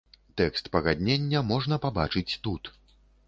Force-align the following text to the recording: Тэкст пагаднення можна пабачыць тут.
Тэкст 0.39 0.69
пагаднення 0.75 1.43
можна 1.51 1.77
пабачыць 1.83 2.37
тут. 2.49 2.73